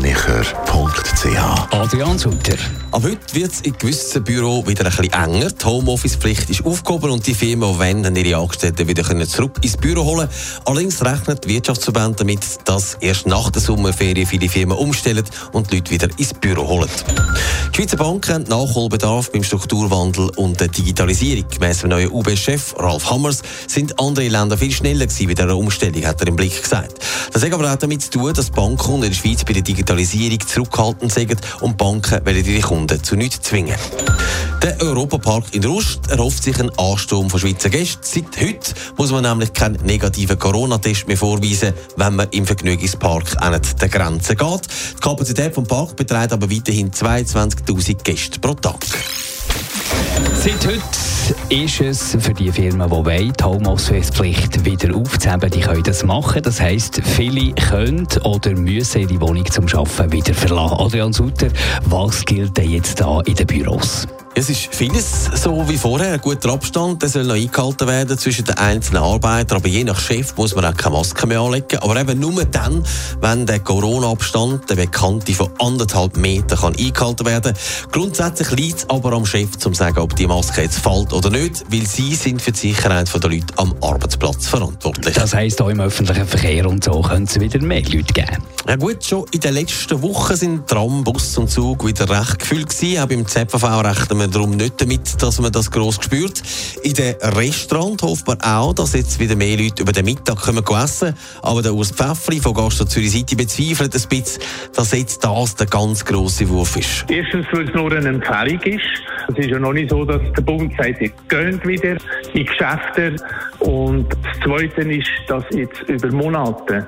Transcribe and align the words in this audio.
blasergreinicher.ch 0.00 1.72
Adrian 1.72 2.18
Sutter. 2.18 2.56
Ab 2.92 3.02
heute 3.04 3.18
wird 3.34 3.52
es 3.52 3.60
in 3.60 3.76
gewissen 3.78 4.24
Büros 4.24 4.66
wieder 4.66 4.84
ein 4.84 4.90
bisschen 4.90 5.12
enger. 5.12 5.50
Die 5.50 5.64
Homeoffice-Pflicht 5.64 6.50
ist 6.50 6.64
aufgehoben 6.64 7.10
und 7.10 7.26
die 7.26 7.34
Firmen, 7.34 7.78
wollen, 7.78 8.16
ihre 8.16 8.38
Angestellten 8.38 8.88
wieder 8.88 9.02
können 9.02 9.28
zurück 9.28 9.52
ins 9.62 9.76
Büro 9.76 10.04
holen 10.04 10.28
Allerdings 10.64 11.04
rechnet 11.04 11.44
die 11.44 11.50
Wirtschaftsverband 11.50 12.20
damit, 12.20 12.40
dass 12.64 12.94
erst 13.00 13.26
nach 13.26 13.50
der 13.50 13.62
Sommerferien 13.62 14.26
viele 14.26 14.48
Firmen 14.48 14.76
umstellen 14.76 15.24
und 15.52 15.70
die 15.70 15.76
Leute 15.76 15.90
wieder 15.90 16.08
ins 16.16 16.34
Büro 16.34 16.66
holen. 16.66 16.88
Die 17.72 17.76
Schweizer 17.76 17.96
Banken 17.96 18.34
haben 18.34 18.44
Nachholbedarf 18.44 19.30
beim 19.30 19.44
Strukturwandel 19.44 20.30
und 20.36 20.58
der 20.60 20.68
Digitalisierung. 20.68 21.44
Gemäss 21.48 21.78
dem 21.80 21.90
neuen 21.90 22.10
UB-Chef 22.10 22.74
Ralf 22.78 23.10
Hammers 23.10 23.42
sind 23.66 24.00
andere 24.00 24.28
Länder 24.28 24.56
viel 24.56 24.72
schneller 24.72 25.06
gewesen 25.06 25.26
bei 25.28 25.34
dieser 25.34 25.56
Umstellung, 25.56 26.04
hat 26.04 26.20
er 26.20 26.28
im 26.28 26.36
Blick 26.36 26.60
gesagt. 26.60 26.94
Das 27.32 27.44
hat 27.44 27.52
aber 27.52 27.72
auch 27.72 27.76
damit 27.76 28.02
zu 28.02 28.10
tun, 28.10 28.32
dass 28.32 28.50
Banken 28.50 28.96
in 28.96 29.02
der 29.02 29.12
Schweiz 29.12 29.44
bei 29.44 29.52
der 29.52 29.62
Digitalisierung 29.62 29.89
zurückhaltend 30.46 31.12
sind 31.12 31.36
und 31.60 31.76
Banken 31.76 32.24
wollen 32.24 32.44
ihre 32.44 32.60
Kunden 32.60 33.02
zu 33.02 33.16
nichts 33.16 33.40
zwingen. 33.42 33.76
Der 34.62 34.80
Europapark 34.82 35.54
in 35.54 35.64
Rust 35.64 36.10
erhofft 36.10 36.42
sich 36.42 36.58
einen 36.60 36.70
Ansturm 36.78 37.30
von 37.30 37.40
Schweizer 37.40 37.70
Gästen. 37.70 38.02
Seit 38.02 38.40
heute 38.40 38.74
muss 38.96 39.10
man 39.10 39.22
nämlich 39.22 39.52
keinen 39.52 39.82
negativen 39.84 40.38
Corona-Test 40.38 41.08
mehr 41.08 41.16
vorweisen, 41.16 41.72
wenn 41.96 42.16
man 42.16 42.28
im 42.30 42.46
Vergnügungspark 42.46 43.42
an 43.42 43.60
der 43.80 43.88
Grenze 43.88 44.36
geht. 44.36 44.68
Die 44.96 45.00
Kapazität 45.00 45.56
des 45.56 45.64
Parks 45.64 45.94
beträgt 45.94 46.32
aber 46.32 46.50
weiterhin 46.50 46.90
22.000 46.90 48.02
Gäste 48.02 48.38
pro 48.38 48.54
Tag. 48.54 48.86
Seit 50.34 50.66
heute 50.66 50.82
ist 51.48 51.80
es 51.80 52.16
für 52.18 52.32
die 52.32 52.50
Firmen, 52.50 52.88
die 52.88 52.90
wollen, 52.90 53.32
die 53.32 53.44
Homeoffice-Pflicht 53.44 54.64
wieder 54.64 54.96
aufzuheben, 54.96 55.50
die 55.50 55.60
können 55.60 55.82
das 55.82 56.02
machen. 56.02 56.42
Das 56.42 56.60
heisst, 56.60 57.00
viele 57.04 57.52
können 57.52 58.08
oder 58.24 58.52
müssen 58.52 59.02
ihre 59.02 59.20
Wohnung 59.20 59.46
zum 59.50 59.66
Arbeiten 59.68 60.12
wieder 60.12 60.34
verlassen. 60.34 60.76
Adrian 60.78 61.12
Sutter, 61.12 61.48
was 61.84 62.24
gilt 62.24 62.56
denn 62.56 62.70
jetzt 62.70 63.00
da 63.00 63.20
in 63.20 63.34
den 63.34 63.46
Büros? 63.46 64.06
Es 64.40 64.48
ist 64.48 64.74
vieles 64.74 65.28
so 65.34 65.68
wie 65.68 65.76
vorher. 65.76 66.14
Ein 66.14 66.20
guter 66.22 66.54
Abstand 66.54 67.02
der 67.02 67.10
soll 67.10 67.24
noch 67.24 67.34
eingehalten 67.34 67.86
werden 67.86 68.16
zwischen 68.16 68.46
den 68.46 68.56
einzelnen 68.56 69.02
Arbeitern. 69.02 69.58
Aber 69.58 69.68
je 69.68 69.84
nach 69.84 70.00
Chef 70.00 70.34
muss 70.34 70.54
man 70.54 70.64
auch 70.64 70.74
keine 70.74 70.94
Maske 70.94 71.26
mehr 71.26 71.40
anlegen. 71.40 71.78
Aber 71.80 72.00
eben 72.00 72.18
nur 72.18 72.46
dann, 72.46 72.82
wenn 73.20 73.44
der 73.44 73.58
Corona-Abstand, 73.58 74.70
der 74.70 74.76
bekannte 74.76 75.34
von 75.34 75.50
anderthalb 75.58 76.16
Metern, 76.16 76.58
kann 76.58 76.74
eingehalten 76.74 77.26
werden 77.26 77.52
Grundsätzlich 77.92 78.50
liegt 78.52 78.78
es 78.78 78.88
aber 78.88 79.12
am 79.12 79.26
Chef, 79.26 79.58
zu 79.58 79.74
sagen, 79.74 79.98
ob 79.98 80.16
die 80.16 80.26
Maske 80.26 80.62
jetzt 80.62 80.78
fällt 80.78 81.12
oder 81.12 81.28
nicht, 81.28 81.62
weil 81.70 81.86
sie 81.86 82.14
sind 82.14 82.40
für 82.40 82.52
die 82.52 82.72
Sicherheit 82.72 83.12
der 83.12 83.30
Leute 83.30 83.52
am 83.56 83.74
Arbeitsplatz 83.82 84.46
verantwortlich. 84.46 85.16
Das 85.16 85.34
heisst, 85.34 85.60
auch 85.60 85.68
im 85.68 85.80
öffentlichen 85.80 86.26
Verkehr 86.26 86.66
und 86.66 86.82
so 86.82 87.02
können 87.02 87.26
es 87.26 87.38
wieder 87.38 87.60
mehr 87.60 87.82
Leute 87.82 88.14
geben. 88.14 88.42
Ja 88.66 88.76
gut, 88.76 89.04
schon 89.04 89.26
in 89.32 89.40
den 89.40 89.52
letzten 89.52 90.00
Wochen 90.00 90.36
sind 90.36 90.66
Tram, 90.66 91.04
Bus 91.04 91.36
und 91.36 91.50
Zug 91.50 91.86
wieder 91.86 92.08
recht 92.08 92.38
gefüllt 92.38 92.70
gewesen. 92.70 93.02
Auch 93.02 93.06
beim 93.06 93.26
ZVV 93.26 93.64
rechnen 93.82 94.18
wir 94.18 94.29
darum 94.30 94.50
nicht 94.50 94.80
damit, 94.80 95.22
dass 95.22 95.40
man 95.40 95.52
das 95.52 95.70
gross 95.70 95.98
spürt. 96.00 96.42
In 96.82 96.94
den 96.94 97.14
Restaurant 97.20 98.02
hofft 98.02 98.26
man 98.26 98.40
auch, 98.40 98.72
dass 98.72 98.94
jetzt 98.94 99.18
wieder 99.18 99.36
mehr 99.36 99.56
Leute 99.56 99.82
über 99.82 99.92
den 99.92 100.04
Mittag 100.04 100.40
kommen 100.40 100.64
essen 100.82 101.14
Aber 101.42 101.62
der 101.62 101.74
Urs 101.74 101.90
Pfeffli 101.90 102.40
von 102.40 102.54
Gastro 102.54 102.84
Zürich 102.84 103.10
City 103.10 103.34
bezweifelt 103.34 103.94
ein 103.94 104.08
bisschen, 104.08 104.42
dass 104.74 104.92
jetzt 104.92 105.24
das 105.24 105.54
der 105.56 105.66
ganz 105.66 106.04
grosse 106.04 106.48
Wurf 106.48 106.76
ist. 106.76 107.04
Erstens, 107.08 107.46
weil 107.52 107.68
es 107.68 107.74
nur 107.74 107.92
eine 107.92 108.08
Empfehlung 108.08 108.60
ist. 108.62 108.84
Es 109.28 109.38
ist 109.38 109.50
ja 109.50 109.58
noch 109.58 109.72
nicht 109.72 109.90
so, 109.90 110.04
dass 110.04 110.20
der 110.36 110.42
Bund 110.42 110.72
sagt, 110.76 111.00
ihr 111.00 111.10
geht 111.28 111.66
wieder 111.66 111.96
in 112.34 112.46
Geschäfte. 112.46 113.16
Und 113.60 114.06
das 114.10 114.40
Zweite 114.44 114.82
ist, 114.82 115.08
dass 115.28 115.44
jetzt 115.50 115.82
über 115.88 116.10
Monate 116.10 116.86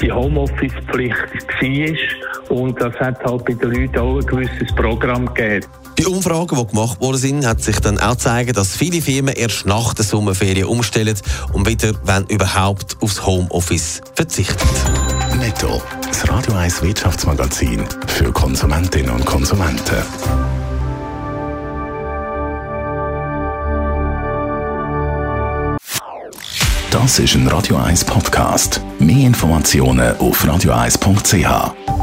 die 0.00 0.10
Homeoffice-Pflicht 0.10 1.16
war. 1.60 2.56
Und 2.56 2.80
das 2.80 2.94
hat 2.96 3.24
halt 3.24 3.44
bei 3.44 3.52
den 3.54 3.70
Leuten 3.70 3.98
auch 3.98 4.16
ein 4.16 4.26
gewisses 4.26 4.74
Programm 4.74 5.32
gegeben. 5.34 5.66
Bei 6.00 6.06
Umfragen, 6.06 6.56
die 6.56 6.66
gemacht 6.66 6.98
worden 7.02 7.18
sind, 7.18 7.46
hat 7.46 7.62
sich 7.62 7.78
dann 7.78 7.98
auch 7.98 8.12
gezeigt, 8.12 8.56
dass 8.56 8.74
viele 8.74 9.02
Firmen 9.02 9.34
erst 9.34 9.66
nach 9.66 9.92
der 9.92 10.06
Sommerferien 10.06 10.64
umstellen 10.66 11.14
und 11.52 11.68
wieder, 11.68 11.92
wenn 12.04 12.24
überhaupt, 12.24 12.96
aufs 13.02 13.26
Homeoffice 13.26 14.00
verzichten. 14.14 14.66
Netto. 15.38 15.82
Das 16.08 16.26
Radio 16.26 16.54
1 16.54 16.80
Wirtschaftsmagazin 16.80 17.84
für 18.06 18.32
Konsumentinnen 18.32 19.10
und 19.10 19.26
Konsumenten. 19.26 20.02
Das 26.90 27.18
ist 27.18 27.34
ein 27.34 27.46
Radio 27.46 27.76
1 27.76 28.06
Podcast. 28.06 28.80
Mehr 28.98 29.26
Informationen 29.26 30.16
auf 30.16 30.42
radio1.ch. 30.46 31.99